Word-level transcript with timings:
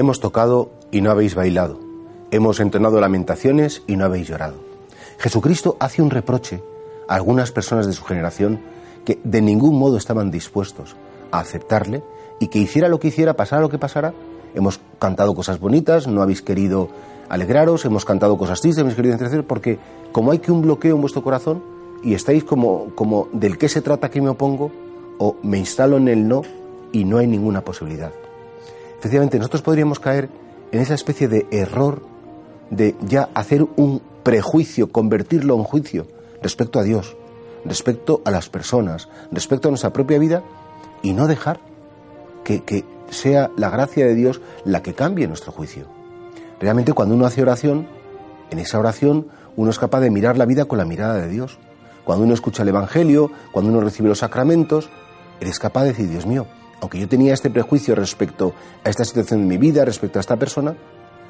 Hemos 0.00 0.18
tocado 0.18 0.70
y 0.90 1.02
no 1.02 1.10
habéis 1.10 1.34
bailado. 1.34 1.78
Hemos 2.30 2.58
entonado 2.58 3.02
lamentaciones 3.02 3.82
y 3.86 3.96
no 3.96 4.06
habéis 4.06 4.28
llorado. 4.28 4.54
Jesucristo 5.18 5.76
hace 5.78 6.00
un 6.00 6.08
reproche 6.08 6.62
a 7.06 7.16
algunas 7.16 7.52
personas 7.52 7.86
de 7.86 7.92
su 7.92 8.02
generación 8.04 8.60
que 9.04 9.18
de 9.24 9.42
ningún 9.42 9.78
modo 9.78 9.98
estaban 9.98 10.30
dispuestos 10.30 10.96
a 11.30 11.40
aceptarle 11.40 12.02
y 12.38 12.46
que 12.46 12.60
hiciera 12.60 12.88
lo 12.88 12.98
que 12.98 13.08
hiciera, 13.08 13.34
pasara 13.34 13.60
lo 13.60 13.68
que 13.68 13.76
pasara. 13.76 14.14
Hemos 14.54 14.80
cantado 14.98 15.34
cosas 15.34 15.60
bonitas, 15.60 16.06
no 16.06 16.22
habéis 16.22 16.40
querido 16.40 16.88
alegraros, 17.28 17.84
hemos 17.84 18.06
cantado 18.06 18.38
cosas 18.38 18.62
tristes, 18.62 18.80
hemos 18.80 18.94
querido 18.94 19.12
entretener, 19.12 19.46
porque 19.46 19.78
como 20.12 20.32
hay 20.32 20.38
que 20.38 20.50
un 20.50 20.62
bloqueo 20.62 20.94
en 20.94 21.02
vuestro 21.02 21.22
corazón 21.22 21.62
y 22.02 22.14
estáis 22.14 22.42
como, 22.42 22.86
como 22.94 23.28
del 23.34 23.58
qué 23.58 23.68
se 23.68 23.82
trata 23.82 24.08
que 24.08 24.22
me 24.22 24.30
opongo, 24.30 24.70
o 25.18 25.36
me 25.42 25.58
instalo 25.58 25.98
en 25.98 26.08
el 26.08 26.26
no 26.26 26.40
y 26.90 27.04
no 27.04 27.18
hay 27.18 27.26
ninguna 27.26 27.60
posibilidad. 27.60 28.12
Efectivamente, 29.00 29.38
nosotros 29.38 29.62
podríamos 29.62 29.98
caer 29.98 30.28
en 30.72 30.80
esa 30.82 30.92
especie 30.92 31.26
de 31.26 31.46
error 31.50 32.02
de 32.68 32.94
ya 33.00 33.30
hacer 33.32 33.66
un 33.76 34.02
prejuicio, 34.22 34.92
convertirlo 34.92 35.54
en 35.54 35.64
juicio 35.64 36.06
respecto 36.42 36.78
a 36.78 36.82
Dios, 36.82 37.16
respecto 37.64 38.20
a 38.26 38.30
las 38.30 38.50
personas, 38.50 39.08
respecto 39.32 39.68
a 39.68 39.70
nuestra 39.70 39.94
propia 39.94 40.18
vida 40.18 40.42
y 41.00 41.14
no 41.14 41.28
dejar 41.28 41.60
que, 42.44 42.62
que 42.62 42.84
sea 43.08 43.50
la 43.56 43.70
gracia 43.70 44.04
de 44.04 44.14
Dios 44.14 44.42
la 44.66 44.82
que 44.82 44.92
cambie 44.92 45.26
nuestro 45.26 45.50
juicio. 45.50 45.86
Realmente 46.60 46.92
cuando 46.92 47.14
uno 47.14 47.24
hace 47.24 47.40
oración, 47.40 47.88
en 48.50 48.58
esa 48.58 48.78
oración 48.78 49.28
uno 49.56 49.70
es 49.70 49.78
capaz 49.78 50.00
de 50.00 50.10
mirar 50.10 50.36
la 50.36 50.44
vida 50.44 50.66
con 50.66 50.76
la 50.76 50.84
mirada 50.84 51.14
de 51.14 51.28
Dios. 51.28 51.58
Cuando 52.04 52.26
uno 52.26 52.34
escucha 52.34 52.64
el 52.64 52.68
Evangelio, 52.68 53.30
cuando 53.50 53.70
uno 53.70 53.80
recibe 53.80 54.10
los 54.10 54.18
sacramentos, 54.18 54.90
eres 55.40 55.58
capaz 55.58 55.84
de 55.84 55.88
decir, 55.92 56.10
Dios 56.10 56.26
mío, 56.26 56.46
aunque 56.80 56.98
yo 56.98 57.08
tenía 57.08 57.34
este 57.34 57.50
prejuicio 57.50 57.94
respecto 57.94 58.54
a 58.84 58.88
esta 58.90 59.04
situación 59.04 59.42
de 59.42 59.46
mi 59.46 59.58
vida, 59.58 59.84
respecto 59.84 60.18
a 60.18 60.20
esta 60.20 60.36
persona, 60.36 60.76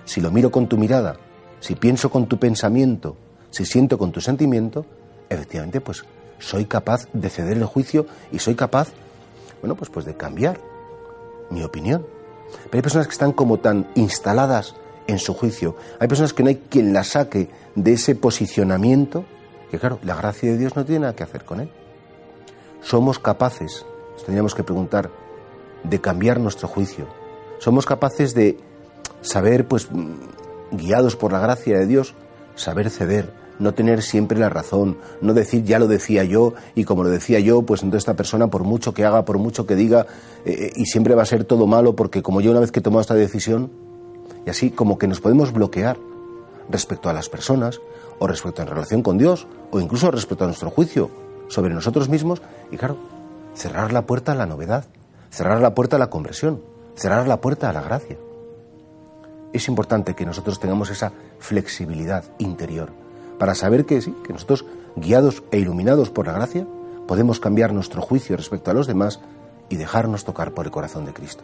si 0.04 0.20
lo 0.20 0.30
miro 0.30 0.50
con 0.50 0.68
tu 0.68 0.78
mirada, 0.78 1.16
si 1.60 1.74
pienso 1.74 2.10
con 2.10 2.26
tu 2.26 2.38
pensamiento, 2.38 3.16
si 3.50 3.64
siento 3.64 3.98
con 3.98 4.12
tu 4.12 4.20
sentimiento, 4.20 4.86
efectivamente, 5.28 5.80
pues 5.80 6.04
soy 6.38 6.64
capaz 6.64 7.06
de 7.12 7.28
ceder 7.28 7.56
el 7.56 7.64
juicio 7.64 8.06
y 8.32 8.38
soy 8.38 8.54
capaz, 8.54 8.88
bueno, 9.60 9.74
pues, 9.74 9.90
pues 9.90 10.06
de 10.06 10.16
cambiar 10.16 10.60
mi 11.50 11.62
opinión. 11.62 12.06
Pero 12.64 12.78
hay 12.78 12.82
personas 12.82 13.06
que 13.06 13.12
están 13.12 13.32
como 13.32 13.58
tan 13.58 13.90
instaladas 13.94 14.74
en 15.06 15.18
su 15.18 15.34
juicio. 15.34 15.76
Hay 15.98 16.08
personas 16.08 16.32
que 16.32 16.42
no 16.42 16.48
hay 16.48 16.56
quien 16.68 16.92
la 16.92 17.04
saque 17.04 17.50
de 17.74 17.92
ese 17.92 18.14
posicionamiento, 18.14 19.24
que 19.70 19.78
claro, 19.78 19.98
la 20.02 20.16
gracia 20.16 20.50
de 20.50 20.58
Dios 20.58 20.76
no 20.76 20.84
tiene 20.84 21.00
nada 21.00 21.14
que 21.14 21.24
hacer 21.24 21.44
con 21.44 21.60
él. 21.60 21.70
Somos 22.82 23.18
capaces, 23.18 23.84
tendríamos 24.24 24.54
que 24.54 24.64
preguntar, 24.64 25.10
de 25.84 26.00
cambiar 26.00 26.40
nuestro 26.40 26.68
juicio. 26.68 27.06
Somos 27.58 27.86
capaces 27.86 28.34
de 28.34 28.58
saber, 29.20 29.66
pues, 29.66 29.88
guiados 30.70 31.16
por 31.16 31.32
la 31.32 31.40
gracia 31.40 31.78
de 31.78 31.86
Dios, 31.86 32.14
saber 32.54 32.90
ceder, 32.90 33.32
no 33.58 33.74
tener 33.74 34.02
siempre 34.02 34.38
la 34.38 34.48
razón, 34.48 34.96
no 35.20 35.34
decir 35.34 35.62
ya 35.64 35.78
lo 35.78 35.86
decía 35.86 36.24
yo 36.24 36.54
y 36.74 36.84
como 36.84 37.04
lo 37.04 37.10
decía 37.10 37.38
yo, 37.40 37.62
pues 37.62 37.82
entonces 37.82 38.02
esta 38.02 38.16
persona 38.16 38.48
por 38.48 38.64
mucho 38.64 38.94
que 38.94 39.04
haga, 39.04 39.24
por 39.24 39.38
mucho 39.38 39.66
que 39.66 39.76
diga, 39.76 40.06
eh, 40.44 40.56
eh, 40.58 40.72
y 40.74 40.86
siempre 40.86 41.14
va 41.14 41.22
a 41.22 41.26
ser 41.26 41.44
todo 41.44 41.66
malo 41.66 41.94
porque 41.94 42.22
como 42.22 42.40
yo 42.40 42.50
una 42.50 42.60
vez 42.60 42.72
que 42.72 42.80
he 42.80 42.82
tomado 42.82 43.02
esta 43.02 43.14
decisión, 43.14 43.70
y 44.46 44.50
así 44.50 44.70
como 44.70 44.98
que 44.98 45.06
nos 45.06 45.20
podemos 45.20 45.52
bloquear 45.52 45.98
respecto 46.70 47.10
a 47.10 47.12
las 47.12 47.28
personas 47.28 47.80
o 48.18 48.26
respecto 48.26 48.62
en 48.62 48.68
relación 48.68 49.02
con 49.02 49.18
Dios 49.18 49.46
o 49.70 49.80
incluso 49.80 50.10
respecto 50.10 50.44
a 50.44 50.46
nuestro 50.46 50.70
juicio 50.70 51.10
sobre 51.48 51.74
nosotros 51.74 52.08
mismos 52.08 52.40
y 52.70 52.76
claro, 52.76 52.96
cerrar 53.54 53.92
la 53.92 54.06
puerta 54.06 54.32
a 54.32 54.34
la 54.36 54.46
novedad, 54.46 54.86
cerrar 55.30 55.60
la 55.60 55.74
puerta 55.74 55.96
a 55.96 55.98
la 55.98 56.10
conversión, 56.10 56.62
cerrar 56.94 57.26
la 57.26 57.40
puerta 57.40 57.70
a 57.70 57.72
la 57.72 57.82
gracia. 57.82 58.18
Es 59.52 59.68
importante 59.68 60.14
que 60.14 60.26
nosotros 60.26 60.60
tengamos 60.60 60.90
esa 60.90 61.12
flexibilidad 61.38 62.24
interior 62.38 62.90
para 63.38 63.54
saber 63.54 63.86
que 63.86 64.00
sí, 64.00 64.14
que 64.24 64.32
nosotros, 64.32 64.66
guiados 64.96 65.42
e 65.50 65.58
iluminados 65.58 66.10
por 66.10 66.26
la 66.26 66.32
gracia, 66.34 66.66
podemos 67.08 67.40
cambiar 67.40 67.72
nuestro 67.72 68.02
juicio 68.02 68.36
respecto 68.36 68.70
a 68.70 68.74
los 68.74 68.86
demás 68.86 69.20
y 69.68 69.76
dejarnos 69.76 70.24
tocar 70.24 70.52
por 70.52 70.66
el 70.66 70.72
corazón 70.72 71.04
de 71.06 71.12
Cristo. 71.12 71.42